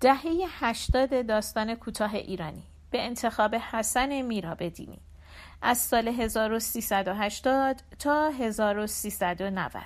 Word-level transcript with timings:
دهه 0.00 0.46
هشتاد 0.60 1.26
داستان 1.26 1.74
کوتاه 1.74 2.14
ایرانی. 2.14 2.62
به 2.90 3.02
انتخاب 3.02 3.54
حسن 3.54 4.22
میرابدینی 4.22 5.00
از 5.62 5.78
سال 5.78 6.08
1380 6.08 7.82
تا 7.98 8.28
1390 8.28 9.82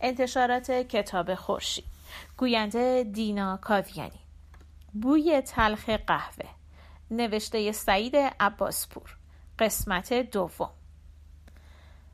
انتشارات 0.00 0.70
کتاب 0.70 1.34
خورشید. 1.34 1.84
گوینده 2.36 3.04
دینا 3.12 3.56
کاویانی. 3.56 4.20
بوی 4.92 5.40
تلخ 5.40 5.90
قهوه. 5.90 6.48
نوشته 7.10 7.72
سعید 7.72 8.16
عباسپور. 8.40 9.16
قسمت 9.58 10.12
دوم. 10.12 10.70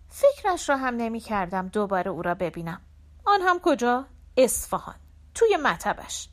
فکرش 0.08 0.68
را 0.68 0.76
هم 0.76 0.96
نمی 0.96 1.20
کردم 1.20 1.68
دوباره 1.68 2.10
او 2.10 2.22
را 2.22 2.34
ببینم. 2.34 2.80
آن 3.24 3.40
هم 3.42 3.58
کجا؟ 3.62 4.06
اصفهان. 4.36 4.96
توی 5.34 5.56
مطبش. 5.62 6.28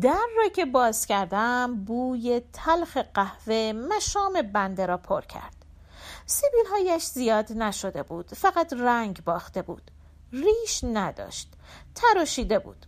در 0.00 0.26
را 0.36 0.48
که 0.48 0.64
باز 0.64 1.06
کردم 1.06 1.84
بوی 1.84 2.42
تلخ 2.52 2.96
قهوه 2.96 3.72
مشام 3.96 4.42
بنده 4.42 4.86
را 4.86 4.96
پر 4.96 5.20
کرد. 5.20 5.64
سیبیل 6.26 6.66
هایش 6.70 7.04
زیاد 7.04 7.52
نشده 7.52 8.02
بود 8.02 8.34
فقط 8.34 8.72
رنگ 8.72 9.24
باخته 9.24 9.62
بود. 9.62 9.90
ریش 10.32 10.84
نداشت 10.84 11.52
تراشیده 11.94 12.58
بود. 12.58 12.86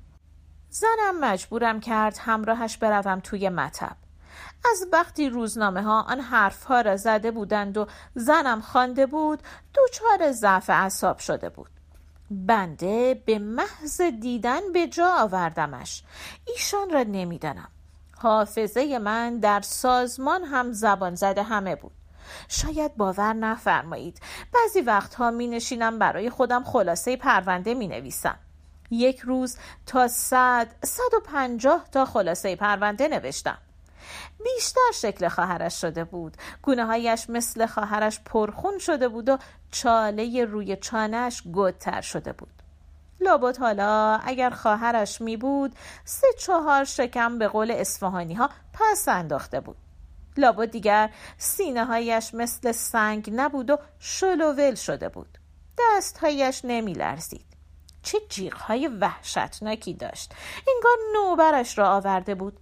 زنم 0.69 1.21
مجبورم 1.21 1.81
کرد 1.81 2.19
همراهش 2.21 2.77
بروم 2.77 3.21
توی 3.21 3.49
مطب. 3.49 3.97
از 4.73 4.87
وقتی 4.93 5.29
روزنامه 5.29 5.83
ها 5.83 6.03
آن 6.03 6.21
حرف 6.21 6.65
ها 6.65 6.81
را 6.81 6.97
زده 6.97 7.31
بودند 7.31 7.77
و 7.77 7.87
زنم 8.15 8.61
خوانده 8.61 9.07
بود 9.07 9.43
دوچار 9.75 10.33
ضعف 10.33 10.71
اعصاب 10.71 11.19
شده 11.19 11.49
بود. 11.49 11.71
بنده 12.31 13.23
به 13.27 13.39
محض 13.39 14.01
دیدن 14.01 14.73
به 14.73 14.87
جا 14.87 15.15
آوردمش. 15.19 16.03
ایشان 16.47 16.91
را 16.91 17.03
نمی‌دانم. 17.03 17.69
حافظه 18.19 18.99
من 18.99 19.39
در 19.39 19.61
سازمان 19.61 20.45
هم 20.45 20.73
زبان 20.73 21.15
زده 21.15 21.43
همه 21.43 21.77
بود. 21.77 21.93
شاید 22.49 22.97
باور 22.97 23.33
نفرمایید. 23.33 24.21
بعضی 24.55 24.81
وقتها 24.81 25.31
می 25.31 25.47
نشینم 25.47 25.99
برای 25.99 26.31
خودم 26.31 26.65
خلاصه 26.65 27.17
پرونده 27.17 27.75
می 27.75 27.89
نویسم 27.89 28.39
یک 28.91 29.19
روز 29.19 29.57
تا 29.87 30.09
صد 30.09 30.69
صد 30.85 31.15
و 31.17 31.21
پنجاه 31.21 31.85
تا 31.93 32.05
خلاصه 32.05 32.57
پرونده 32.57 33.09
نوشتم. 33.09 33.59
بیشتر 34.45 34.91
شکل 34.95 35.29
خواهرش 35.29 35.81
شده 35.81 36.05
بود. 36.05 36.37
گونه 36.63 36.85
هایش 36.87 37.31
مثل 37.31 37.67
خواهرش 37.67 38.21
پرخون 38.25 38.79
شده 38.79 39.09
بود 39.09 39.29
و 39.29 39.39
چاله 39.71 40.45
روی 40.45 40.77
چانش 40.77 41.43
گدتر 41.55 42.01
شده 42.01 42.33
بود. 42.33 42.63
لابد 43.21 43.57
حالا 43.57 44.21
اگر 44.25 44.51
خواهرش 44.51 45.21
می 45.21 45.37
بود 45.37 45.77
سه 46.05 46.27
چهار 46.39 46.85
شکم 46.85 47.39
به 47.39 47.49
قول 47.49 47.71
اسفهانی 47.71 48.35
ها 48.35 48.51
پس 48.73 49.09
انداخته 49.09 49.61
بود. 49.61 49.77
لابد 50.37 50.71
دیگر 50.71 51.11
سینه 51.39 51.85
هایش 51.85 52.35
مثل 52.35 52.73
سنگ 52.73 53.31
نبود 53.33 53.71
و 53.71 53.79
شلوول 53.99 54.75
شده 54.75 55.09
بود. 55.09 55.39
دستهایش 55.79 56.61
نمی 56.65 56.93
لرزید. 56.93 57.47
چه 58.03 58.19
های 58.53 58.87
وحشتناکی 58.87 59.95
داشت. 59.95 60.35
انگار 60.69 60.97
نوبرش 61.15 61.79
را 61.79 61.89
آورده 61.89 62.35
بود. 62.35 62.59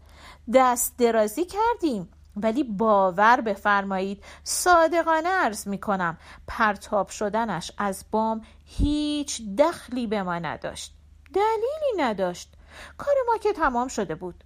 دست 0.53 0.97
درازی 0.99 1.45
کردیم. 1.45 2.09
ولی 2.37 2.65
باور 2.65 3.41
بفرمایید 3.41 4.25
صادقانه 4.45 5.29
ارز 5.29 5.69
می 5.69 5.79
کنم 5.79 6.19
پرتاب 6.47 7.09
شدنش 7.09 7.73
از 7.79 8.05
بام 8.11 8.43
هیچ 8.65 9.43
دخلی 9.59 10.07
به 10.07 10.23
ما 10.23 10.39
نداشت. 10.39 10.95
دلیلی 11.35 12.03
نداشت. 12.03 12.53
کار 12.99 13.15
ما 13.27 13.39
که 13.39 13.53
تمام 13.53 13.89
شده 13.89 14.15
بود. 14.15 14.45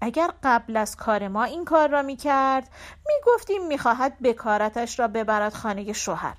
اگر 0.00 0.30
قبل 0.42 0.76
از 0.76 0.96
کار 0.96 1.28
ما 1.28 1.44
این 1.44 1.64
کار 1.64 1.88
را 1.88 2.02
می 2.02 2.16
کرد 2.16 2.68
می 3.06 3.14
گفتیم 3.26 3.66
می 3.66 3.78
خواهد 3.78 4.22
بکارتش 4.22 4.98
را 4.98 5.08
ببرد 5.08 5.54
خانه 5.54 5.92
شوهر. 5.92 6.36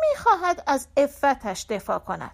می 0.00 0.16
خواهد 0.16 0.62
از 0.66 0.88
افتش 0.96 1.66
دفاع 1.68 1.98
کند. 1.98 2.32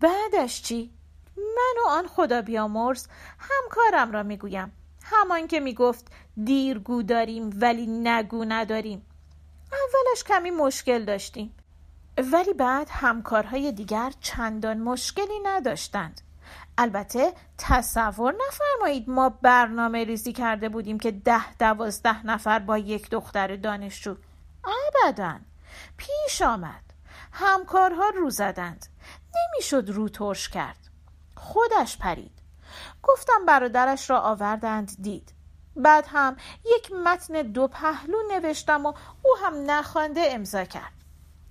بعدش 0.00 0.62
چی؟ 0.62 0.94
من 1.36 1.82
و 1.84 1.88
آن 1.88 2.06
خدا 2.06 2.42
بیامرز 2.42 3.06
همکارم 3.38 4.12
را 4.12 4.22
می 4.22 4.36
گویم 4.36 4.72
همان 5.10 5.46
که 5.46 5.60
می 5.60 5.74
گفت 5.74 6.12
دیرگو 6.44 7.02
داریم 7.02 7.50
ولی 7.54 7.86
نگو 7.86 8.44
نداریم. 8.44 9.06
اولش 9.72 10.24
کمی 10.24 10.50
مشکل 10.50 11.04
داشتیم. 11.04 11.54
ولی 12.32 12.52
بعد 12.52 12.88
همکارهای 12.90 13.72
دیگر 13.72 14.12
چندان 14.20 14.78
مشکلی 14.78 15.38
نداشتند. 15.44 16.20
البته 16.78 17.32
تصور 17.58 18.34
نفرمایید 18.48 19.10
ما 19.10 19.28
برنامه 19.28 20.04
ریزی 20.04 20.32
کرده 20.32 20.68
بودیم 20.68 20.98
که 20.98 21.10
ده 21.10 21.54
دوازده 21.54 22.26
نفر 22.26 22.58
با 22.58 22.78
یک 22.78 23.10
دختر 23.10 23.56
دانشجو. 23.56 24.16
ابدا. 25.04 25.38
پیش 25.96 26.42
آمد. 26.42 26.84
همکارها 27.32 28.08
رو 28.08 28.30
زدند. 28.30 28.86
نمی‌شد 29.36 29.90
رو 29.90 30.08
ترش 30.08 30.48
کرد. 30.48 30.88
خودش 31.34 31.98
پرید. 31.98 32.39
گفتم 33.02 33.46
برادرش 33.46 34.10
را 34.10 34.20
آوردند 34.20 34.96
دید. 35.02 35.32
بعد 35.76 36.06
هم 36.08 36.36
یک 36.76 36.92
متن 36.92 37.42
دو 37.42 37.68
پهلو 37.68 38.18
نوشتم 38.30 38.86
و 38.86 38.92
او 39.22 39.36
هم 39.44 39.70
نخوانده 39.70 40.20
امضا 40.30 40.64
کرد. 40.64 40.92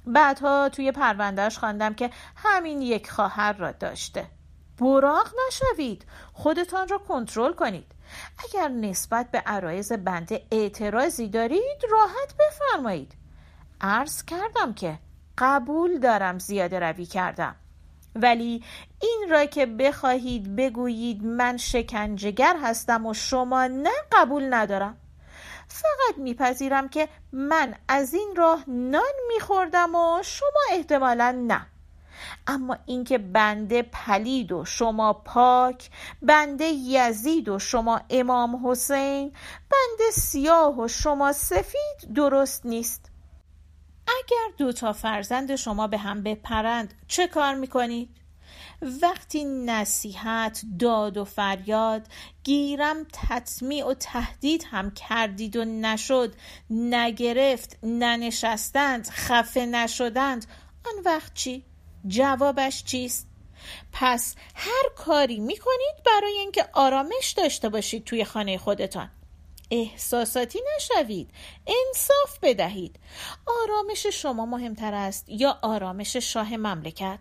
بعدها 0.06 0.70
توی 0.70 0.92
پروندهش 0.92 1.58
خواندم 1.58 1.94
که 1.94 2.10
همین 2.36 2.82
یک 2.82 3.12
خواهر 3.12 3.54
را 3.54 3.72
داشته. 3.72 4.28
براغ 4.80 5.32
نشوید. 5.48 6.06
خودتان 6.34 6.88
را 6.88 6.98
کنترل 6.98 7.54
کنید. 7.54 7.92
اگر 8.38 8.68
نسبت 8.68 9.32
به 9.32 9.40
عرایز 9.40 9.92
بنده 9.92 10.46
اعتراضی 10.52 11.28
دارید 11.28 11.82
راحت 11.92 12.36
بفرمایید. 12.40 13.14
عرض 13.82 14.24
کردم 14.24 14.74
که 14.74 15.00
قبول 15.38 16.00
دارم 16.00 16.40
زیاده 16.40 16.80
روی 16.80 17.06
کردم. 17.06 17.56
ولی 18.22 18.64
این 19.02 19.28
را 19.30 19.46
که 19.46 19.66
بخواهید 19.66 20.56
بگویید 20.56 21.26
من 21.26 21.58
شکنجگر 21.58 22.56
هستم 22.62 23.06
و 23.06 23.14
شما 23.14 23.68
نه 23.68 23.92
قبول 24.12 24.54
ندارم. 24.54 24.98
فقط 25.68 26.18
میپذیرم 26.18 26.90
که 26.90 27.10
من 27.32 27.76
از 27.88 28.14
این 28.14 28.34
راه 28.38 28.64
نان 28.68 29.14
میخوردم 29.34 29.96
و 29.96 30.20
شما 30.24 30.62
احتمالا 30.72 31.32
نه. 31.48 31.68
اما 32.48 32.78
اینکه 32.86 33.18
بنده 33.18 33.82
پلید 33.82 34.52
و 34.52 34.66
شما 34.66 35.14
پاک 35.14 35.90
بنده 36.22 36.66
یزید 36.66 37.50
و 37.50 37.60
شما 37.60 38.02
امام 38.10 38.70
حسین 38.70 39.34
بنده 39.70 40.12
سیاه 40.12 40.80
و 40.80 40.88
شما 40.88 41.32
سفید 41.32 42.14
درست 42.16 42.66
نیست. 42.66 43.09
اگر 44.18 44.56
دو 44.58 44.72
تا 44.72 44.94
فرزند 44.94 45.56
شما 45.56 45.88
به 45.88 45.98
هم 45.98 46.24
بپرند 46.24 46.94
چه 47.08 47.28
کار 47.28 47.56
می‌کنید؟ 47.56 48.20
وقتی 49.02 49.46
نصیحت 49.46 50.62
داد 50.80 51.18
و 51.18 51.26
فریاد 51.26 52.08
گیرم 52.44 53.06
تطمیع 53.14 53.88
و 53.88 53.94
تهدید 53.94 54.66
هم 54.72 54.92
کردید 54.92 55.56
و 55.56 55.66
نشد 55.66 56.34
نگرفت 56.70 57.78
ننشستند 57.84 59.10
خفه 59.10 59.66
نشدند 59.66 60.46
آن 60.86 61.04
وقت 61.06 61.34
چی؟ 61.34 61.66
جوابش 62.08 62.84
چیست؟ 62.84 63.28
پس 63.92 64.36
هر 64.56 64.90
کاری 64.96 65.40
می‌کنید 65.40 66.04
برای 66.06 66.38
اینکه 66.38 66.66
آرامش 66.74 67.34
داشته 67.38 67.70
باشید 67.70 68.04
توی 68.04 68.26
خانه 68.26 68.58
خودتان 68.58 69.10
احساساتی 69.72 70.60
نشوید. 70.76 71.30
انصاف 71.68 72.40
بدهید. 72.42 73.00
آرامش 73.64 74.08
شما 74.08 74.46
مهمتر 74.46 74.94
است 74.94 75.30
یا 75.30 75.60
آرامش 75.62 76.16
شاه 76.16 76.58
مملکت؟ 76.58 77.20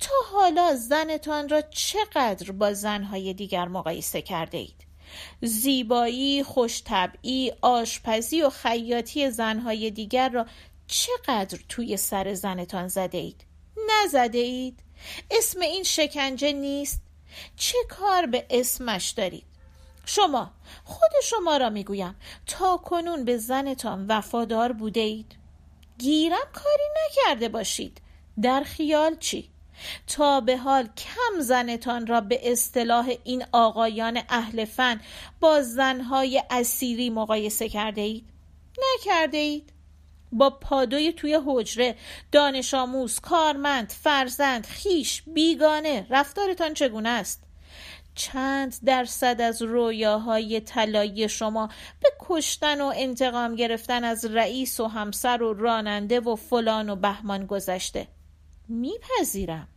تا 0.00 0.14
حالا 0.32 0.74
زنتان 0.76 1.48
را 1.48 1.60
چقدر 1.60 2.52
با 2.52 2.72
زنهای 2.72 3.34
دیگر 3.34 3.68
مقایسه 3.68 4.22
کرده 4.22 4.58
اید 4.58 4.86
زیبایی، 5.42 6.42
خوشطبعی، 6.42 7.52
آشپزی 7.60 8.42
و 8.42 8.50
خیاطی 8.50 9.30
زنهای 9.30 9.90
دیگر 9.90 10.28
را 10.28 10.46
چقدر 10.86 11.58
توی 11.68 11.96
سر 11.96 12.34
زنتان 12.34 12.88
زده 12.88 13.18
اید 13.18 13.44
نزده 13.88 14.38
اید 14.38 14.80
اسم 15.30 15.60
این 15.60 15.82
شکنجه 15.82 16.52
نیست. 16.52 17.02
چه 17.56 17.78
کار 17.88 18.26
به 18.26 18.46
اسمش 18.50 19.10
دارید؟ 19.10 19.47
شما 20.08 20.50
خود 20.84 21.10
شما 21.22 21.56
را 21.56 21.70
می‌گویم 21.70 22.14
تا 22.46 22.76
کنون 22.76 23.24
به 23.24 23.36
زنتان 23.36 24.06
وفادار 24.06 24.72
بوده 24.72 25.00
اید 25.00 25.36
گیرم 25.98 26.48
کاری 26.52 26.82
نکرده 27.06 27.48
باشید. 27.48 28.00
در 28.42 28.62
خیال 28.62 29.16
چی؟ 29.16 29.50
تا 30.06 30.40
به 30.40 30.56
حال 30.56 30.86
کم 30.86 31.40
زنتان 31.40 32.06
را 32.06 32.20
به 32.20 32.52
اصطلاح 32.52 33.12
این 33.24 33.44
آقایان 33.52 34.20
اهل 34.28 34.64
فن 34.64 35.00
با 35.40 35.62
زنهای 35.62 36.42
اسیری 36.50 37.10
مقایسه 37.10 37.68
کرده 37.68 38.00
اید؟ 38.00 38.28
نکرده 38.78 39.38
اید. 39.38 39.72
با 40.32 40.50
پادوی 40.50 41.12
توی 41.12 41.38
حجره 41.46 41.96
دانش 42.32 42.74
آموز 42.74 43.20
کارمند 43.20 43.92
فرزند 44.02 44.66
خیش 44.66 45.22
بیگانه 45.26 46.06
رفتارتان 46.10 46.74
چگونه 46.74 47.08
است؟ 47.08 47.47
چند 48.18 48.76
درصد 48.84 49.40
از 49.40 49.62
رویاهای 49.62 50.60
طلایی 50.60 51.28
شما 51.28 51.68
به 52.00 52.08
کشتن 52.20 52.80
و 52.80 52.92
انتقام 52.96 53.54
گرفتن 53.54 54.04
از 54.04 54.24
رئیس 54.24 54.80
و 54.80 54.86
همسر 54.86 55.42
و 55.42 55.54
راننده 55.54 56.20
و 56.20 56.36
فلان 56.36 56.90
و 56.90 56.96
بهمان 56.96 57.46
گذشته. 57.46 58.08
میپذیرم. 58.68 59.68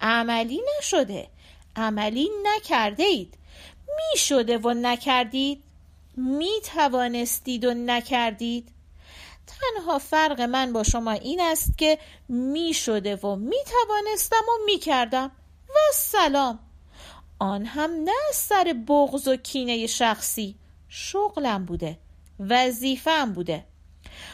عملی 0.00 0.60
نشده. 0.78 1.28
عملی 1.76 2.30
نکرده 2.44 3.02
اید 3.02 3.34
می 3.86 4.18
شده 4.18 4.58
و 4.58 4.74
نکردید. 4.74 5.62
می 6.16 6.52
توانستید 6.74 7.64
و 7.64 7.74
نکردید. 7.74 8.68
تنها 9.46 9.98
فرق 9.98 10.40
من 10.40 10.72
با 10.72 10.82
شما 10.82 11.10
این 11.10 11.40
است 11.40 11.78
که 11.78 11.98
می 12.28 12.74
شده 12.74 13.16
و 13.16 13.36
می 13.36 13.56
توانستم 13.66 14.44
و 14.48 14.64
می 14.66 14.78
کردم 14.78 15.30
و 15.68 15.78
سلام. 15.92 16.67
آن 17.38 17.64
هم 17.64 17.90
نه 17.90 18.32
سر 18.32 18.74
بغض 18.88 19.28
و 19.28 19.36
کینه 19.36 19.86
شخصی 19.86 20.54
شغلم 20.88 21.64
بوده 21.64 21.98
وظیفم 22.40 23.32
بوده. 23.32 23.64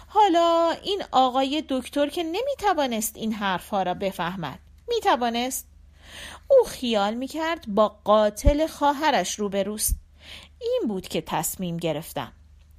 حالا 0.06 0.74
این 0.82 1.02
آقای 1.12 1.64
دکتر 1.68 2.08
که 2.08 2.22
نمی 2.22 2.54
توانست 2.58 3.16
این 3.16 3.32
حرفها 3.32 3.82
را 3.82 3.94
بفهمد 3.94 4.58
می 4.88 5.00
توانست 5.00 5.66
او 6.48 6.64
خیال 6.66 7.14
می 7.14 7.26
کرد 7.26 7.64
با 7.68 7.88
قاتل 7.88 8.66
خواهرش 8.66 9.34
روبروست. 9.34 9.96
این 10.60 10.82
بود 10.88 11.08
که 11.08 11.20
تصمیم 11.20 11.76
گرفتم. 11.76 12.32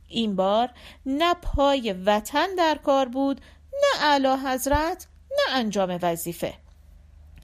این 0.07 0.35
بار 0.35 0.69
نه 1.05 1.33
پای 1.33 1.93
وطن 1.93 2.55
در 2.57 2.79
کار 2.83 3.07
بود 3.07 3.41
نه 3.73 4.03
اعلی 4.03 4.27
حضرت 4.27 5.07
نه 5.31 5.55
انجام 5.55 5.99
وظیفه. 6.01 6.53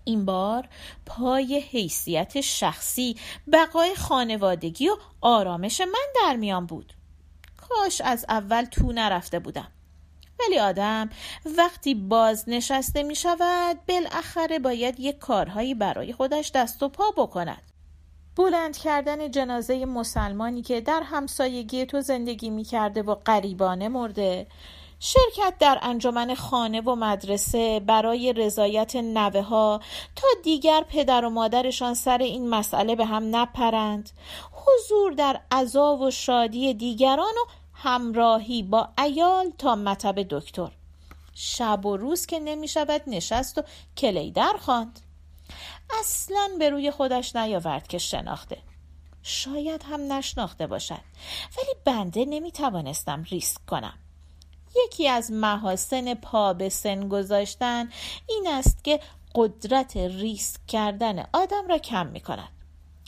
این 0.04 0.26
بار 0.26 0.70
پای 1.06 1.60
حیثیت 1.60 2.42
شخصی 2.42 3.16
بقای 3.54 3.96
خانوادگی 3.96 4.90
و 4.90 4.98
آرامش 5.22 5.82
من 5.82 6.08
در 6.16 6.36
میان 6.36 6.66
بود. 6.66 6.94
کاش 7.58 8.02
از 8.02 8.26
اول 8.30 8.64
تو 8.64 8.92
نرفته 8.92 9.40
بودم. 9.40 9.72
ولی 10.40 10.60
آدم 10.60 11.10
وقتی 11.58 11.96
باز 11.96 12.44
نشسته 12.50 13.04
می 13.04 13.16
شود 13.16 13.86
بالاخره 13.88 14.60
باید 14.60 15.00
یک 15.00 15.18
کارهایی 15.18 15.76
برای 15.76 16.14
خودش 16.14 16.52
دست 16.52 16.84
و 16.84 16.90
پا 16.90 17.12
بکند. 17.18 17.62
بلند 18.36 18.78
کردن 18.78 19.32
جنازه 19.32 19.86
مسلمانی 19.86 20.62
که 20.62 20.82
در 20.82 21.04
همسایگی 21.06 21.86
تو 21.86 22.02
زندگی 22.02 22.50
می 22.50 22.64
کرده 22.64 23.04
و 23.04 23.16
قریبانه 23.26 23.90
مرده 23.90 24.48
شرکت 25.04 25.54
در 25.60 25.80
انجمن 25.82 26.36
خانه 26.36 26.82
و 26.82 26.96
مدرسه 26.96 27.80
برای 27.80 28.34
رضایت 28.34 28.96
نوه 28.96 29.42
ها 29.42 29.82
تا 30.16 30.28
دیگر 30.44 30.86
پدر 30.90 31.26
و 31.26 31.30
مادرشان 31.30 31.94
سر 31.94 32.18
این 32.18 32.50
مسئله 32.50 32.96
به 32.96 33.06
هم 33.06 33.36
نپرند. 33.36 34.10
حضور 34.52 35.12
در 35.12 35.42
عذا 35.52 35.98
و 35.98 36.12
شادی 36.12 36.74
دیگران 36.74 37.34
و 37.34 37.52
همراهی 37.74 38.64
با 38.64 38.90
ایال 39.04 39.52
تا 39.58 39.76
مطب 39.76 40.16
دکتر. 40.30 40.72
شب 41.34 41.86
و 41.86 41.98
روز 41.98 42.26
که 42.26 42.40
نمی 42.40 42.68
شود 42.68 43.02
نشست 43.08 43.58
و 43.58 43.64
کلیدر 43.98 44.54
خواند 44.60 45.00
اصلا 46.00 46.50
به 46.60 46.70
روی 46.70 46.92
خودش 46.92 47.36
نیاورد 47.36 47.88
که 47.88 47.98
شناخته. 47.98 48.58
شاید 49.24 49.84
هم 49.84 50.14
نشناخته 50.14 50.68
باشد. 50.68 51.02
ولی 51.58 51.74
بنده 51.86 52.26
نمی 52.26 52.52
توانستم 52.52 53.24
ریسک 53.24 53.66
کنم. 53.66 53.94
یکی 54.86 55.08
از 55.08 55.32
محاسن 55.32 56.14
پا 56.14 56.54
به 56.54 56.70
سن 56.70 57.08
گذاشتن 57.10 57.90
این 58.28 58.48
است 58.48 58.84
که 58.84 59.00
قدرت 59.36 59.98
ریسک 59.98 60.68
کردن 60.68 61.26
آدم 61.34 61.68
را 61.68 61.78
کم 61.78 62.08
می 62.08 62.20
کند 62.20 62.50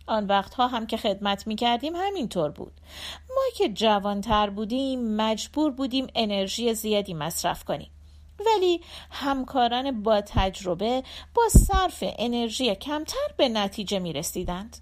آن 0.07 0.27
وقتها 0.27 0.67
هم 0.67 0.87
که 0.87 0.97
خدمت 0.97 1.47
می 1.47 1.55
کردیم 1.55 1.95
همینطور 1.95 2.49
بود 2.49 2.73
ما 3.29 3.43
که 3.55 3.69
جوانتر 3.69 4.49
بودیم 4.49 5.15
مجبور 5.15 5.71
بودیم 5.71 6.07
انرژی 6.15 6.73
زیادی 6.73 7.13
مصرف 7.13 7.63
کنیم 7.63 7.89
ولی 8.45 8.81
همکاران 9.11 10.03
با 10.03 10.21
تجربه 10.21 11.03
با 11.33 11.49
صرف 11.49 12.03
انرژی 12.03 12.75
کمتر 12.75 13.27
به 13.37 13.49
نتیجه 13.49 13.99
می 13.99 14.13
رسیدند. 14.13 14.77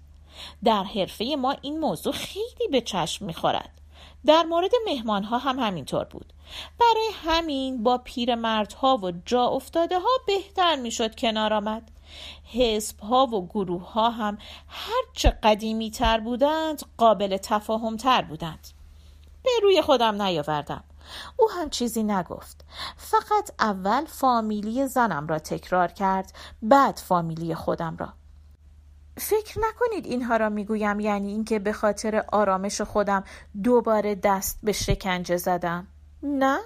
در 0.64 0.84
حرفه 0.84 1.36
ما 1.38 1.56
این 1.62 1.80
موضوع 1.80 2.12
خیلی 2.12 2.68
به 2.70 2.80
چشم 2.80 3.24
می 3.24 3.34
خورد. 3.34 3.81
در 4.26 4.42
مورد 4.42 4.70
مهمان 4.86 5.24
ها 5.24 5.38
هم 5.38 5.58
همینطور 5.58 6.04
بود. 6.04 6.32
برای 6.80 7.10
همین 7.24 7.82
با 7.82 7.98
پیرمردها 7.98 8.96
و 8.96 9.10
جا 9.10 9.44
افتاده 9.46 9.98
ها 9.98 10.10
بهتر 10.26 10.76
می 10.76 10.90
شد 10.90 11.14
کنار 11.14 11.52
آمد. 11.52 11.90
حزب 12.52 13.00
ها 13.00 13.26
و 13.26 13.46
گروه 13.46 13.92
ها 13.92 14.10
هم 14.10 14.38
هرچه 14.68 15.30
قدیمی 15.30 15.90
تر 15.90 16.20
بودند 16.20 16.82
قابل 16.96 17.36
تفاهم 17.36 17.96
تر 17.96 18.22
بودند. 18.22 18.68
به 19.42 19.50
روی 19.62 19.82
خودم 19.82 20.22
نیاوردم. 20.22 20.84
او 21.36 21.50
هم 21.50 21.70
چیزی 21.70 22.02
نگفت 22.02 22.64
فقط 22.96 23.50
اول 23.58 24.04
فامیلی 24.04 24.86
زنم 24.86 25.26
را 25.26 25.38
تکرار 25.38 25.88
کرد 25.88 26.32
بعد 26.62 26.96
فامیلی 26.96 27.54
خودم 27.54 27.96
را 27.96 28.12
فکر 29.18 29.58
نکنید 29.60 30.06
اینها 30.06 30.36
را 30.36 30.48
می‌گویم 30.48 31.00
یعنی 31.00 31.28
اینکه 31.28 31.58
به 31.58 31.72
خاطر 31.72 32.24
آرامش 32.32 32.80
خودم 32.80 33.24
دوباره 33.62 34.14
دست 34.14 34.58
به 34.62 34.72
شکنجه 34.72 35.36
زدم. 35.36 35.86
نه 36.22 36.60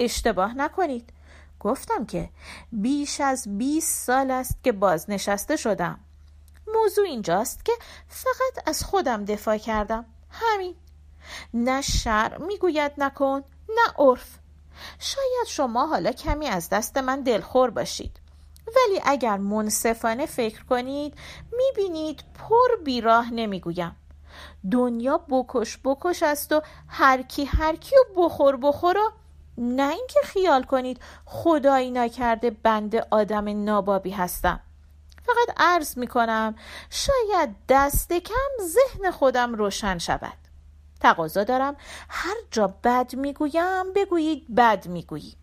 اشتباه 0.00 0.54
نکنید. 0.54 1.12
گفتم 1.60 2.06
که 2.06 2.30
بیش 2.72 3.20
از 3.20 3.58
20 3.58 4.06
سال 4.06 4.30
است 4.30 4.58
که 4.64 4.72
بازنشسته 4.72 5.56
شدم. 5.56 6.00
موضوع 6.74 7.04
اینجاست 7.04 7.64
که 7.64 7.72
فقط 8.08 8.68
از 8.68 8.84
خودم 8.84 9.24
دفاع 9.24 9.56
کردم. 9.58 10.04
همین. 10.30 10.74
نه 11.54 11.82
شر 11.82 12.38
می‌گوید 12.38 12.92
نکن 12.98 13.44
نه 13.68 13.92
عرف. 13.98 14.38
شاید 14.98 15.46
شما 15.46 15.86
حالا 15.86 16.12
کمی 16.12 16.46
از 16.46 16.68
دست 16.68 16.98
من 16.98 17.20
دلخور 17.20 17.70
باشید. 17.70 18.21
ولی 18.76 19.00
اگر 19.04 19.36
منصفانه 19.36 20.26
فکر 20.26 20.64
کنید 20.64 21.14
می‌بینید 21.52 22.24
پر 22.34 22.84
بیراه 22.84 23.32
نمی‌گویم. 23.32 23.96
دنیا 24.70 25.18
بکش 25.18 25.78
بکش 25.84 26.22
است 26.22 26.52
و 26.52 26.60
هر 26.88 27.22
کی 27.22 27.44
هر 27.44 27.76
کی 27.76 27.96
و 27.96 28.04
بخور 28.16 28.56
بخور 28.56 28.98
و 28.98 29.12
نه 29.58 29.92
اینکه 29.92 30.20
خیال 30.24 30.62
کنید 30.62 31.00
خدایی 31.24 31.90
نکرده 31.90 32.50
بند 32.50 32.96
آدم 33.10 33.64
نابابی 33.64 34.10
هستم. 34.10 34.60
فقط 35.22 35.54
عرض 35.56 35.98
می 35.98 36.06
کنم 36.06 36.54
شاید 36.90 37.50
دست 37.68 38.12
کم 38.12 38.64
ذهن 38.66 39.10
خودم 39.10 39.54
روشن 39.54 39.98
شود. 39.98 40.38
تقاضا 41.00 41.44
دارم 41.44 41.76
هر 42.08 42.36
جا 42.50 42.66
بد 42.84 43.14
می‌گویم 43.14 43.92
بگویید 43.94 44.54
بد 44.54 44.86
می‌گویی 44.86 45.36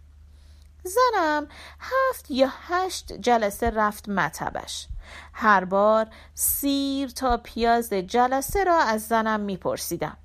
زنم 0.84 1.48
هفت 1.80 2.32
یا 2.32 2.50
هشت 2.52 3.14
جلسه 3.14 3.70
رفت 3.70 4.10
مطبش. 4.10 4.88
هر 5.34 5.66
بار 5.66 6.08
سیر 6.34 7.10
تا 7.10 7.38
پیاز 7.38 7.90
جلسه 7.94 8.64
را 8.64 8.78
از 8.78 9.08
زنم 9.08 9.40
میپرسیدم. 9.40 10.18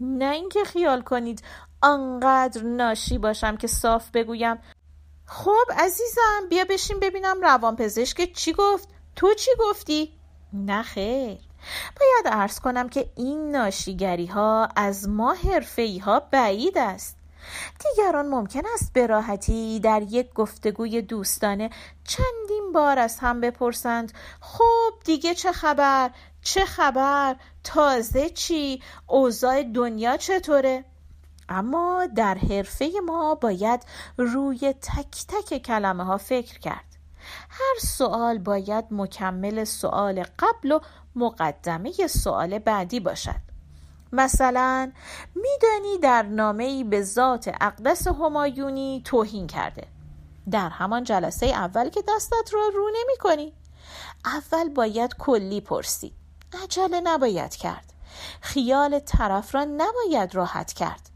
نه 0.00 0.30
اینکه 0.30 0.64
خیال 0.64 1.02
کنید 1.02 1.42
آنقدر 1.82 2.62
ناشی 2.62 3.18
باشم 3.18 3.56
که 3.56 3.66
صاف 3.66 4.10
بگویم. 4.10 4.58
خب 5.26 5.64
عزیزم 5.78 6.48
بیا 6.50 6.64
بشین 6.70 7.00
ببینم 7.00 7.40
روان 7.40 7.76
پزشک 7.76 8.32
چی 8.32 8.52
گفت. 8.52 8.88
تو 9.16 9.34
چی 9.34 9.50
گفتی؟ 9.58 10.12
نه 10.52 10.82
خیر. 10.82 11.38
باید 12.00 12.26
ارز 12.26 12.58
کنم 12.58 12.88
که 12.88 13.10
این 13.16 13.50
ناشیگری 13.50 14.26
ها 14.26 14.68
از 14.76 15.08
ما 15.08 15.32
حرفی 15.32 15.98
ها 15.98 16.20
بعید 16.20 16.78
است. 16.78 17.21
دیگران 17.78 18.28
ممکن 18.28 18.62
است 18.74 18.92
به 18.92 19.06
راحتی 19.06 19.80
در 19.80 20.02
یک 20.02 20.32
گفتگوی 20.34 21.02
دوستانه 21.02 21.70
چندین 22.04 22.72
بار 22.74 22.98
از 22.98 23.18
هم 23.18 23.40
بپرسند 23.40 24.12
خب 24.40 24.92
دیگه 25.04 25.34
چه 25.34 25.52
خبر؟ 25.52 26.10
چه 26.42 26.64
خبر؟ 26.64 27.36
تازه 27.64 28.30
چی؟ 28.30 28.82
اوضاع 29.06 29.62
دنیا 29.62 30.16
چطوره؟ 30.16 30.84
اما 31.48 32.06
در 32.16 32.34
حرفه 32.34 32.90
ما 33.06 33.34
باید 33.34 33.82
روی 34.16 34.74
تک 34.82 35.26
تک 35.28 35.62
کلمه 35.62 36.04
ها 36.04 36.16
فکر 36.16 36.58
کرد. 36.58 36.84
هر 37.50 37.78
سوال 37.80 38.38
باید 38.38 38.84
مکمل 38.90 39.64
سوال 39.64 40.24
قبل 40.38 40.72
و 40.72 40.80
مقدمه 41.16 41.92
سوال 42.06 42.58
بعدی 42.58 43.00
باشد. 43.00 43.51
مثلا 44.12 44.92
میدانی 45.34 45.98
در 46.02 46.22
نامه 46.22 46.64
ای 46.64 46.84
به 46.84 47.02
ذات 47.02 47.50
اقدس 47.60 48.06
همایونی 48.06 49.02
توهین 49.04 49.46
کرده. 49.46 49.86
در 50.50 50.68
همان 50.68 51.04
جلسه 51.04 51.46
اول 51.46 51.88
که 51.88 52.02
دستت 52.08 52.54
را 52.54 52.68
رو 52.74 52.88
نمی 52.88 53.16
کنی 53.20 53.52
اول 54.24 54.68
باید 54.68 55.14
کلی 55.18 55.60
پرسید 55.60 56.12
عجله 56.62 57.00
نباید 57.00 57.56
کرد. 57.56 57.92
خیال 58.40 58.98
طرف 58.98 59.54
را 59.54 59.64
نباید 59.64 60.34
راحت 60.34 60.72
کرد. 60.72 61.10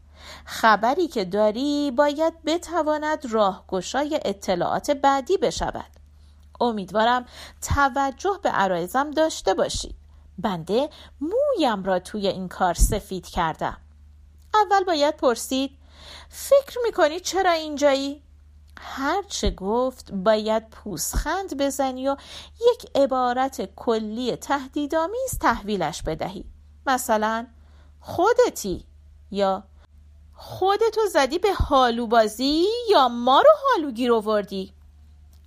خبری 0.45 1.07
که 1.07 1.25
داری 1.25 1.91
باید 1.91 2.43
بتواند 2.45 3.25
راهگشای 3.33 4.19
اطلاعات 4.25 4.91
بعدی 4.91 5.37
بشود. 5.37 5.91
امیدوارم 6.61 7.25
توجه 7.61 8.39
به 8.43 8.49
عرایزم 8.49 9.11
داشته 9.11 9.53
باشید 9.53 10.06
بنده 10.37 10.89
مویم 11.21 11.83
را 11.83 11.99
توی 11.99 12.27
این 12.27 12.47
کار 12.47 12.73
سفید 12.73 13.27
کردم. 13.27 13.77
اول 14.53 14.83
باید 14.83 15.17
پرسید 15.17 15.71
فکر 16.29 16.77
می‌کنی 16.83 17.19
چرا 17.19 17.51
اینجایی؟ 17.51 18.23
هرچه 18.79 19.51
گفت 19.51 20.11
باید 20.11 20.69
پوسخند 20.69 21.57
بزنی 21.57 22.07
و 22.07 22.15
یک 22.71 22.91
عبارت 22.95 23.75
کلی 23.75 24.35
تهدیدآمیز 24.35 25.37
تحویلش 25.41 26.03
بدهی. 26.03 26.45
مثلا 26.85 27.47
خودتی 27.99 28.85
یا 29.31 29.63
خودتو 30.33 31.01
زدی 31.13 31.39
به 31.39 31.53
حالو 31.53 32.07
بازی 32.07 32.65
یا 32.89 33.07
ما 33.07 33.41
رو 33.41 33.49
حالوگیر 33.71 34.13
آوردی؟ 34.13 34.73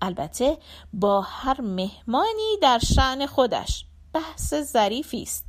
البته 0.02 0.58
با 0.92 1.20
هر 1.20 1.60
مهمانی 1.60 2.58
در 2.62 2.78
شعن 2.78 3.26
خودش. 3.26 3.84
بحث 4.12 4.54
ظریفی 4.54 5.22
است. 5.22 5.44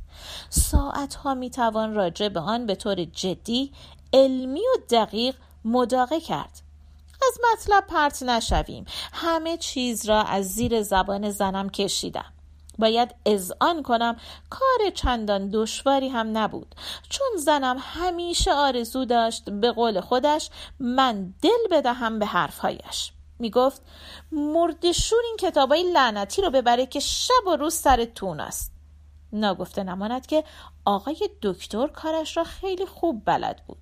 ساعتها 0.50 1.34
می‌توان 1.34 1.94
راجع 1.94 2.28
به 2.28 2.40
آن 2.40 2.66
به 2.66 2.74
طور 2.74 3.04
جدی 3.04 3.72
علمی 4.12 4.60
و 4.60 4.80
دقیق 4.90 5.34
مداقه 5.64 6.20
کرد. 6.20 6.62
از 7.28 7.38
مطلب 7.52 7.86
پرت 7.86 8.22
نشویم. 8.22 8.84
همه 9.12 9.56
چیز 9.56 10.08
را 10.08 10.22
از 10.22 10.48
زیر 10.48 10.82
زبان 10.82 11.30
زنم 11.30 11.70
کشیدم. 11.70 12.32
باید 12.78 13.14
اذعان 13.26 13.82
کنم 13.82 14.16
کار 14.50 14.90
چندان 14.94 15.50
دشواری 15.52 16.08
هم 16.08 16.38
نبود. 16.38 16.74
چون 17.08 17.28
زنم 17.38 17.76
همیشه 17.80 18.52
آرزو 18.52 19.04
داشت 19.04 19.50
به 19.50 19.72
قول 19.72 20.00
خودش 20.00 20.50
من 20.80 21.34
دل 21.42 21.68
بدهم 21.70 22.18
به 22.18 22.26
حرفهایش. 22.26 23.12
می 23.42 23.50
گفت 23.50 23.82
مردشور 24.32 25.18
این 25.24 25.36
کتابای 25.36 25.92
لعنتی 25.92 26.42
رو 26.42 26.50
ببره 26.50 26.86
که 26.86 27.00
شب 27.00 27.46
و 27.46 27.56
روز 27.56 27.74
سر 27.74 28.04
تون 28.04 28.40
است. 28.40 28.72
ناگفته 29.32 29.82
نماند 29.82 30.26
که 30.26 30.44
آقای 30.84 31.30
دکتر 31.42 31.86
کارش 31.86 32.36
را 32.36 32.44
خیلی 32.44 32.86
خوب 32.86 33.22
بلد 33.24 33.62
بود. 33.66 33.78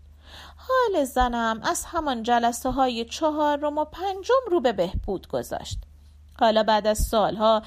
حال 0.56 1.04
زنم 1.04 1.60
از 1.62 1.84
همان 1.84 2.22
جلسه 2.22 2.70
های 2.70 3.04
چهارم 3.04 3.78
و 3.78 3.84
پنجم 3.84 4.42
رو 4.50 4.60
به 4.60 4.72
بهبود 4.72 5.28
گذاشت. 5.28 5.78
حالا 6.40 6.62
بعد 6.62 6.86
از 6.86 6.98
سالها 6.98 7.62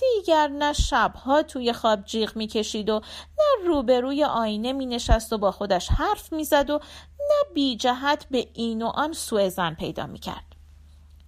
دیگر 0.00 0.48
نه 0.48 0.72
شبها 0.72 1.42
توی 1.42 1.72
خواب 1.72 2.04
جیغ 2.04 2.36
می‌کشید 2.36 2.90
و 2.90 3.00
نه 3.38 3.66
روبروی 3.66 4.24
آینه 4.24 4.72
می 4.72 4.86
نشست 4.86 5.32
و 5.32 5.38
با 5.38 5.50
خودش 5.50 5.88
حرف 5.88 6.32
می‌زد 6.32 6.70
و 6.70 6.80
نه 7.18 7.54
بی 7.54 7.76
جهت 7.76 8.26
به 8.30 8.48
این 8.54 8.82
و 8.82 8.86
آن 8.86 9.12
سوء 9.12 9.48
زن 9.48 9.74
پیدا 9.74 10.06
می 10.06 10.18
کرد. 10.18 10.57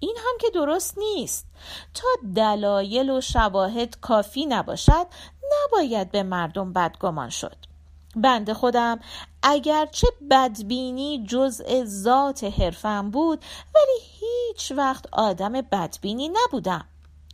این 0.01 0.17
هم 0.19 0.39
که 0.41 0.51
درست 0.55 0.99
نیست. 0.99 1.47
تا 1.95 2.09
دلایل 2.35 3.11
و 3.11 3.21
شواهد 3.21 4.01
کافی 4.01 4.47
نباشد 4.47 5.07
نباید 5.53 6.11
به 6.11 6.23
مردم 6.23 6.73
بدگمان 6.73 7.29
شد. 7.29 7.57
بند 8.17 8.53
خودم 8.53 9.01
اگرچه 9.43 10.07
بدبینی 10.31 11.25
جزء 11.29 11.85
ذات 11.85 12.45
حرفم 12.45 13.11
بود 13.11 13.45
ولی 13.75 14.07
هیچ 14.21 14.73
وقت 14.73 15.07
آدم 15.13 15.53
بدبینی 15.53 16.29
نبودم. 16.29 16.85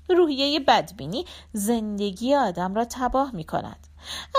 روحیه 0.09 0.61
بدبینی 0.61 1.25
زندگی 1.53 2.35
آدم 2.35 2.75
را 2.75 2.85
تباه 2.85 3.35
می 3.35 3.45
کند 3.45 3.86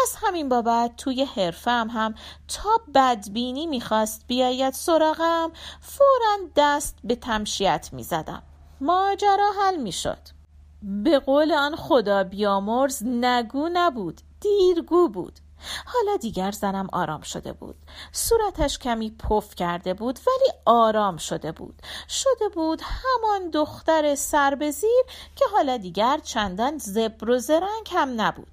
از 0.03 0.15
همین 0.21 0.49
بابت 0.49 0.95
توی 0.97 1.23
حرفم 1.23 1.87
هم 1.93 2.15
تا 2.47 2.69
بدبینی 2.95 3.67
می‌خواست 3.67 4.23
بیاید 4.27 4.73
سراغم 4.73 5.51
فورا 5.81 6.37
دست 6.55 6.97
به 7.03 7.15
تمشیت 7.15 7.89
می‌زدم. 7.91 8.43
ماجرا 8.81 9.51
حل 9.61 9.77
می‌شد. 9.77 10.37
به 10.81 11.19
قول 11.19 11.51
آن 11.51 11.75
خدا 11.75 12.23
بیامرز 12.23 13.03
نگو 13.05 13.69
نبود 13.73 14.21
دیرگو 14.39 15.09
بود. 15.09 15.39
حالا 15.85 16.17
دیگر 16.17 16.51
زنم 16.51 16.87
آرام 16.93 17.21
شده 17.21 17.53
بود. 17.53 17.75
صورتش 18.11 18.79
کمی 18.79 19.09
پف 19.09 19.55
کرده 19.55 19.93
بود 19.93 20.19
ولی 20.27 20.51
آرام 20.65 21.17
شده 21.17 21.51
بود. 21.51 21.81
شده 22.09 22.49
بود 22.53 22.81
همان 22.83 23.49
دختر 23.49 24.15
سربزیر 24.15 25.03
که 25.35 25.45
حالا 25.51 25.77
دیگر 25.77 26.17
چندان 26.17 26.77
زبر 26.77 27.29
و 27.29 27.39
زرنگ 27.39 27.87
هم 27.91 28.21
نبود. 28.21 28.51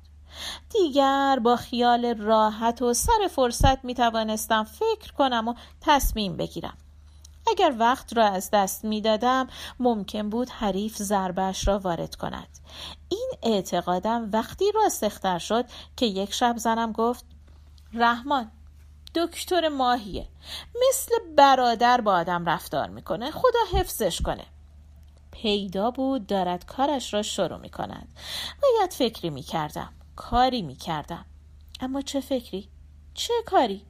دیگر 0.71 1.39
با 1.43 1.57
خیال 1.57 2.19
راحت 2.19 2.83
و 2.83 2.95
سر 2.95 3.29
فرصت 3.31 3.85
می 3.85 3.95
توانستم 3.95 4.65
فکر 4.65 5.13
کنم 5.13 5.49
و 5.49 5.55
تصمیم 5.81 6.37
بگیرم. 6.37 6.77
اگر 7.47 7.75
وقت 7.79 8.17
را 8.17 8.25
از 8.25 8.51
دست 8.53 8.85
می 8.85 9.01
دادم 9.01 9.47
ممکن 9.79 10.31
بود 10.31 10.49
حریف 10.49 10.97
ضربش 10.97 11.69
را 11.69 11.79
وارد 11.79 12.15
کند. 12.15 12.59
این 13.09 13.31
اعتقادم 13.43 14.31
وقتی 14.33 14.65
سختر 14.91 15.39
شد 15.39 15.65
که 15.97 16.07
یک 16.07 16.35
شب 16.35 16.55
زنم 16.57 16.93
گفت 16.93 17.25
رحمان 17.93 18.51
دکتر 19.15 19.69
ماهیه. 19.69 20.29
مثل 20.89 21.15
برادر 21.37 22.01
با 22.01 22.13
آدم 22.13 22.45
رفتار 22.45 22.89
می‌کنه 22.89 23.31
خدا 23.31 23.79
حفظش 23.79 24.21
کنه. 24.21 24.45
پیدا 25.31 25.91
بود 25.91 26.27
دارد 26.27 26.67
کارش 26.67 27.15
را 27.15 27.23
شروع 27.23 27.59
می 27.59 27.71
کند 27.71 28.09
باید 28.63 28.93
فکری 28.93 29.31
می 29.31 29.43
کردم 29.43 29.93
کاری 30.17 30.63
می 30.63 30.77
کردم 30.77 31.25
اما 31.81 32.03
چه 32.03 32.21
فکری؟ 32.21 32.69
چه 33.15 33.35
کاری؟ 33.47 33.87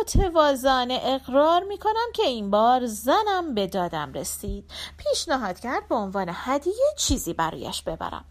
متوازانه 0.00 1.00
اقرار 1.02 1.62
می 1.62 1.78
کنم 1.78 2.12
که 2.14 2.22
این 2.22 2.50
بار 2.50 2.86
زنم 2.86 3.54
به 3.54 3.66
دادم 3.66 4.12
رسید. 4.12 4.70
پیشنهاد 4.96 5.60
کرد 5.60 5.88
به 5.88 5.94
عنوان 5.94 6.30
هدیه 6.32 6.94
چیزی 6.96 7.34
برایش 7.34 7.82
ببرم. 7.82 8.24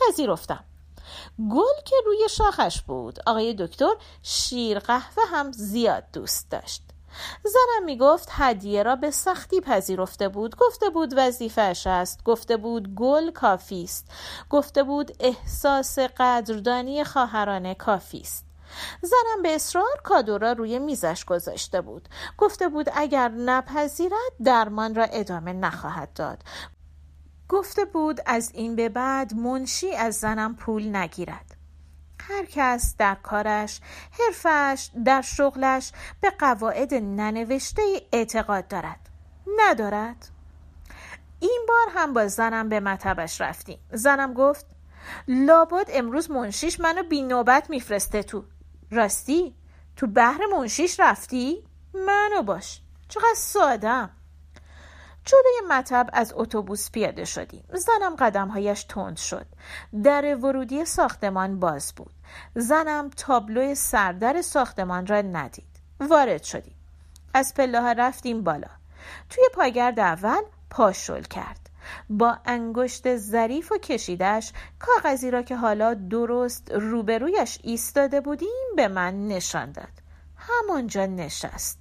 پذیرفتم. 0.00 0.64
گل 1.50 1.82
که 1.84 1.96
روی 2.06 2.28
شاخش 2.30 2.82
بود. 2.82 3.18
آقای 3.26 3.54
دکتر 3.54 3.94
شیر 4.22 4.78
قهوه 4.78 5.22
هم 5.30 5.52
زیاد 5.52 6.04
دوست 6.12 6.50
داشت. 6.50 6.82
زنم 7.44 7.84
می 7.84 7.98
گفت 7.98 8.28
هدیه 8.32 8.82
را 8.82 8.96
به 8.96 9.10
سختی 9.10 9.60
پذیرفته 9.60 10.28
بود. 10.28 10.56
گفته 10.56 10.90
بود 10.90 11.14
وظیفهش 11.16 11.86
است. 11.86 12.24
گفته 12.24 12.56
بود 12.56 12.94
گل 12.94 13.30
کافی 13.30 13.84
است. 13.84 14.06
گفته 14.50 14.82
بود 14.82 15.16
احساس 15.20 15.98
قدردانی 15.98 17.04
خواهرانه 17.04 17.74
کافی 17.74 18.20
است. 18.20 18.46
زنم 19.02 19.42
به 19.42 19.54
اصرار 19.54 20.00
کادو 20.04 20.38
را 20.38 20.52
روی 20.52 20.78
میزش 20.78 21.24
گذاشته 21.24 21.80
بود. 21.80 22.08
گفته 22.38 22.68
بود 22.68 22.86
اگر 22.94 23.28
نپذیرد 23.28 24.32
درمان 24.44 24.94
را 24.94 25.04
ادامه 25.04 25.52
نخواهد 25.52 26.12
داد. 26.14 26.42
گفته 27.48 27.84
بود 27.84 28.20
از 28.26 28.50
این 28.54 28.76
به 28.76 28.88
بعد 28.88 29.34
منشی 29.34 29.94
از 29.94 30.14
زنم 30.14 30.56
پول 30.56 30.96
نگیرد. 30.96 31.59
هر 32.30 32.44
کس 32.44 32.96
در 32.98 33.14
کارش، 33.14 33.80
حرفش، 34.10 34.90
در 35.04 35.22
شغلش 35.22 35.92
به 36.20 36.30
قواعد 36.30 36.94
ننوشته 36.94 37.82
اعتقاد 38.12 38.68
دارد. 38.68 39.08
ندارد. 39.58 40.28
این 41.40 41.64
بار 41.68 41.86
هم 41.94 42.12
با 42.12 42.26
زنم 42.26 42.68
به 42.68 42.80
مطبش 42.80 43.40
رفتیم. 43.40 43.78
زنم 43.92 44.34
گفت 44.34 44.66
لابد 45.28 45.90
امروز 45.92 46.30
منشیش 46.30 46.80
منو 46.80 47.02
بی 47.02 47.22
نوبت 47.22 47.70
میفرسته 47.70 48.22
تو. 48.22 48.44
راستی 48.90 49.54
تو 49.96 50.06
بحر 50.06 50.46
منشیش 50.46 51.00
رفتی؟ 51.00 51.64
منو 51.94 52.42
باش. 52.42 52.80
چقدر 53.08 53.34
سادم 53.36 54.10
جلوی 55.24 55.68
مطب 55.68 56.10
از 56.12 56.32
اتوبوس 56.36 56.90
پیاده 56.90 57.24
شدیم. 57.24 57.64
زنم 57.72 58.16
قدمهایش 58.18 58.84
تند 58.84 59.16
شد. 59.16 59.46
در 60.02 60.36
ورودی 60.36 60.84
ساختمان 60.84 61.60
باز 61.60 61.92
بود. 61.96 62.12
زنم 62.54 63.10
تابلو 63.16 63.74
سردر 63.74 64.42
ساختمان 64.42 65.06
را 65.06 65.22
ندید. 65.22 65.80
وارد 66.00 66.42
شدیم. 66.42 66.74
از 67.34 67.54
پله 67.54 67.80
ها 67.80 67.92
رفتیم 67.92 68.44
بالا. 68.44 68.70
توی 69.30 69.44
پایگرد 69.54 70.00
اول 70.00 70.42
پاشل 70.70 71.22
کرد. 71.22 71.70
با 72.10 72.38
انگشت 72.44 73.16
ظریف 73.16 73.72
و 73.72 73.78
کشیدش 73.78 74.52
کاغذی 74.78 75.30
را 75.30 75.42
که 75.42 75.56
حالا 75.56 75.94
درست 75.94 76.70
روبرویش 76.70 77.58
ایستاده 77.62 78.20
بودیم 78.20 78.66
به 78.76 78.88
من 78.88 79.28
نشان 79.28 79.72
داد. 79.72 80.00
همانجا 80.36 81.06
نشست. 81.06 81.79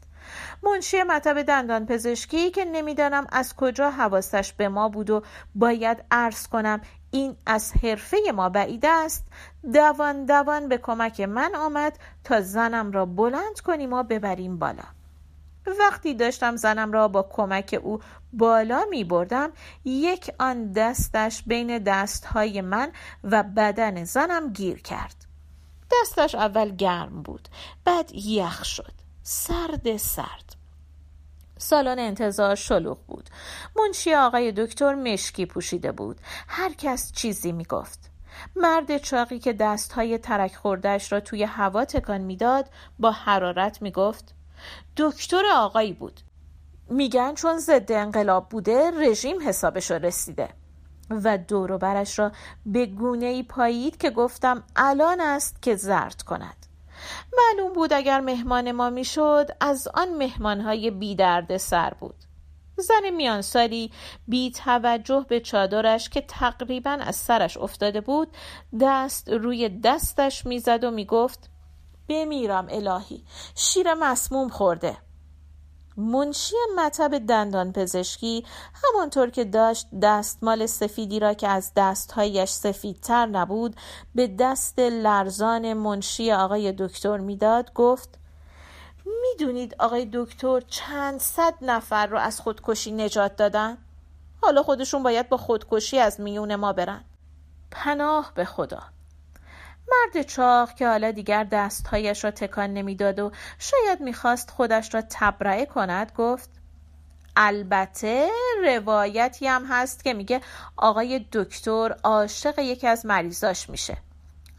منشی 0.63 1.03
مطب 1.03 1.41
دندان 1.41 1.85
پزشکی 1.85 2.51
که 2.51 2.65
نمی‌دانم 2.65 3.27
از 3.31 3.55
کجا 3.55 3.89
حواسش 3.89 4.53
به 4.53 4.69
ما 4.69 4.89
بود 4.89 5.09
و 5.09 5.23
باید 5.55 6.03
عرض 6.11 6.47
کنم 6.47 6.81
این 7.11 7.37
از 7.45 7.73
حرفه 7.83 8.17
ما 8.35 8.49
بعید 8.49 8.85
است. 8.85 9.25
دوان 9.73 10.25
دوان 10.25 10.67
به 10.67 10.77
کمک 10.77 11.21
من 11.21 11.55
آمد 11.55 11.99
تا 12.23 12.41
زنم 12.41 12.91
را 12.91 13.05
بلند 13.05 13.59
کنیم 13.59 13.93
و 13.93 14.03
ببریم 14.03 14.59
بالا. 14.59 14.83
وقتی 15.79 16.13
داشتم 16.13 16.55
زنم 16.55 16.91
را 16.91 17.07
با 17.07 17.23
کمک 17.23 17.79
او 17.83 17.99
بالا 18.33 18.85
می 18.89 19.03
بردم 19.03 19.51
یک 19.85 20.31
آن 20.39 20.71
دستش 20.71 21.43
بین 21.43 21.77
دستهای 21.77 22.61
من 22.61 22.91
و 23.23 23.43
بدن 23.43 24.03
زنم 24.03 24.53
گیر 24.53 24.81
کرد. 24.81 25.15
دستش 25.91 26.35
اول 26.35 26.75
گرم 26.75 27.21
بود 27.21 27.49
بعد 27.85 28.11
یخ 28.13 28.65
شد. 28.65 28.93
سرد 29.23 29.97
سرد. 29.97 30.55
سالن 31.57 31.99
انتظار 31.99 32.55
شلوغ 32.55 32.97
بود. 33.07 33.29
منشی 33.75 34.15
آقای 34.15 34.51
دکتر 34.51 34.95
مشکی 34.95 35.45
پوشیده 35.45 35.91
بود. 35.91 36.19
هر 36.47 36.73
کس 36.73 37.11
چیزی 37.11 37.51
می 37.51 37.63
گفت 37.65 38.11
مرد 38.55 38.97
چاقی 38.97 39.39
که 39.39 39.53
دستهای 39.53 40.17
ترک 40.17 40.55
خوردهش 40.55 41.11
را 41.11 41.19
توی 41.19 41.43
هوا 41.43 41.85
تکان 41.85 42.21
می‌داد 42.21 42.69
با 42.99 43.11
حرارت 43.11 43.81
می‌گفت 43.81 44.35
دکتر 44.97 45.43
آقایی 45.55 45.93
بود. 45.93 46.21
میگن 46.89 47.33
چون 47.33 47.57
ضد 47.57 47.91
انقلاب 47.91 48.49
بوده 48.49 48.91
رژیم 48.91 49.47
حسابش 49.47 49.91
رسیده. 49.91 50.49
و 51.09 51.37
دورو 51.37 51.77
برش 51.77 52.19
را 52.19 52.31
به 52.65 52.85
گونه 52.85 53.25
ای 53.25 53.43
پایید 53.43 53.97
که 53.97 54.09
گفتم 54.09 54.63
الان 54.75 55.21
است 55.21 55.61
که 55.61 55.75
زرد 55.75 56.21
کند. 56.21 56.65
معلوم 57.37 57.73
بود 57.73 57.93
اگر 57.93 58.19
مهمان 58.19 58.71
ما 58.71 58.89
می‌شد 58.89 59.47
از 59.59 59.87
آن 59.93 60.09
مهمانهای 60.09 60.91
بی 60.91 61.15
درد 61.15 61.57
سر 61.57 61.93
بود. 61.99 62.15
زن 62.77 63.09
میانسالی 63.09 63.91
بی 64.27 64.51
توجه 64.51 65.25
به 65.29 65.39
چادرش 65.39 66.09
که 66.09 66.21
تقریبا 66.21 66.91
از 66.91 67.15
سرش 67.15 67.57
افتاده 67.57 68.01
بود 68.01 68.27
دست 68.81 69.29
روی 69.29 69.69
دستش 69.69 70.45
می‌زد 70.45 70.83
و 70.83 70.91
می‌گفت 70.91 71.49
بمیرم 72.09 72.67
الهی 72.69 73.23
شیر 73.55 73.93
مسموم 73.93 74.49
خورده. 74.49 74.97
منشی 75.99 76.55
مطب 76.77 77.17
دندان 77.17 77.73
پزشکی 77.73 78.45
همانطور 78.73 79.29
که 79.29 79.43
داشت 79.43 79.87
دستمال 80.01 80.65
سفیدی 80.65 81.19
را 81.19 81.33
که 81.33 81.47
از 81.47 81.71
دستهایش 81.75 82.49
سفیدتر 82.49 83.25
نبود 83.25 83.75
به 84.15 84.27
دست 84.27 84.79
لرزان 84.79 85.73
منشی 85.73 86.31
آقای 86.31 86.71
دکتر 86.77 87.17
می‌داد 87.17 87.73
گفت 87.73 88.19
می‌دونید 89.05 89.75
آقای 89.79 90.09
دکتر 90.13 90.59
چند 90.59 91.19
صد 91.19 91.53
نفر 91.61 92.07
رو 92.07 92.17
از 92.17 92.39
خودکشی 92.41 92.91
نجات 92.91 93.35
دادن؟ 93.35 93.77
حالا 94.41 94.63
خودشون 94.63 95.03
باید 95.03 95.29
با 95.29 95.37
خودکشی 95.37 95.99
از 95.99 96.21
میون 96.21 96.55
ما 96.55 96.73
برن 96.73 97.03
پناه 97.71 98.31
به 98.35 98.45
خدا 98.45 98.81
مرد 99.91 100.21
چاق 100.21 100.73
که 100.73 100.87
حالا 100.87 101.11
دیگر 101.11 101.43
دستهایش 101.43 102.23
را 102.23 102.31
تکان 102.31 102.73
نمی‌داد 102.73 103.19
و 103.19 103.31
شاید 103.59 104.01
می‌خواست 104.01 104.49
خودش 104.49 104.93
را 104.93 105.03
تبرئه 105.09 105.65
کند 105.65 106.11
گفت 106.17 106.49
البته 107.35 108.29
روایتی 108.63 109.47
هم 109.47 109.65
هست 109.69 110.03
که 110.03 110.13
میگه 110.13 110.41
آقای 110.77 111.25
دکتر 111.31 111.95
عاشق 112.03 112.59
یکی 112.59 112.87
از 112.87 113.05
مریضاش 113.05 113.69
میشه. 113.69 113.97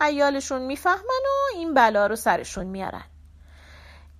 ایالشون 0.00 0.62
می‌فهمن 0.62 0.98
و 0.98 1.56
این 1.56 1.74
بلا 1.74 2.06
رو 2.06 2.16
سرشون 2.16 2.66
میارن. 2.66 3.04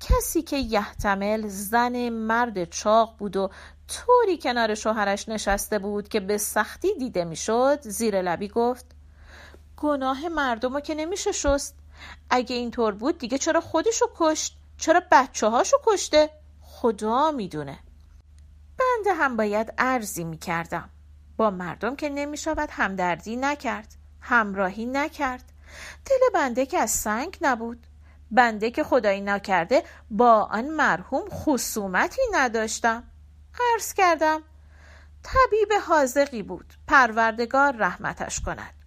کسی 0.00 0.42
که 0.42 0.56
یحتمل 0.56 1.48
زن 1.48 2.08
مرد 2.08 2.70
چاق 2.70 3.14
بود 3.18 3.36
و 3.36 3.50
طوری 3.88 4.38
کنار 4.38 4.74
شوهرش 4.74 5.28
نشسته 5.28 5.78
بود 5.78 6.08
که 6.08 6.20
به 6.20 6.38
سختی 6.38 6.94
دیده 6.98 7.24
می‌شد 7.24 7.78
زیر 7.82 8.22
لبی 8.22 8.48
گفت 8.48 8.86
گناه 9.80 10.28
مردم 10.28 10.74
رو 10.74 10.80
که 10.80 10.94
نمیشه 10.94 11.32
شست. 11.32 11.74
اگه 12.30 12.56
اینطور 12.56 12.94
بود 12.94 13.18
دیگه 13.18 13.38
چرا 13.38 13.60
خودشو 13.60 14.10
کشت؟ 14.16 14.58
چرا 14.76 15.02
بچه 15.12 15.46
هاشو 15.46 15.76
کشته؟ 15.84 16.30
خدا 16.60 17.30
می‌دونه. 17.30 17.78
بنده 18.78 19.14
هم 19.14 19.36
باید 19.36 19.72
ارزی 19.78 20.24
می‌کردم. 20.24 20.90
با 21.36 21.50
مردم 21.50 21.96
که 21.96 22.08
نمی‌شود 22.08 22.68
همدردی 22.72 23.36
نکرد 23.36 23.94
همراهی 24.20 24.86
نکرد. 24.86 25.52
دل 26.06 26.18
بنده 26.34 26.66
که 26.66 26.78
از 26.78 26.90
سنگ 26.90 27.38
نبود. 27.40 27.86
بنده 28.30 28.70
که 28.70 28.84
خدایی 28.84 29.20
نکرده 29.20 29.84
با 30.10 30.42
آن 30.42 30.64
مرحوم 30.64 31.28
خصومتی 31.30 32.22
نداشتم. 32.32 33.02
عرض 33.72 33.92
کردم 33.92 34.42
طبیب 35.22 35.72
حاضقی 35.86 36.42
بود. 36.42 36.74
پروردگار 36.86 37.76
رحمتش 37.76 38.40
کند. 38.40 38.79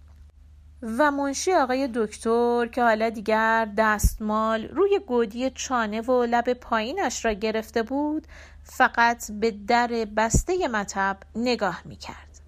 و 0.84 1.12
منشی 1.12 1.54
آقای 1.54 1.90
دکتر 1.94 2.68
که 2.68 2.84
حالا 2.84 3.10
دیگر 3.10 3.70
دستمال 3.78 4.68
روی 4.68 5.00
گودی 5.08 5.50
چانه 5.50 6.02
و 6.02 6.24
لب 6.24 6.54
پایینش 6.54 7.26
را 7.26 7.34
گرفته 7.34 7.84
بود 7.84 8.28
فقط 8.64 9.32
به 9.32 9.52
در 9.52 10.08
بسته 10.18 10.68
مطب 10.68 11.18
نگاه 11.36 11.82
می 11.86 11.96
کرد. 11.96 12.40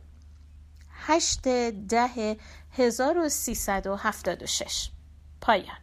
هشت 0.91 1.47
ده 1.87 2.37
1376 2.71 4.89
پایان 5.41 5.77